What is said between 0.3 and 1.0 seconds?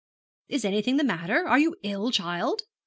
'Is anything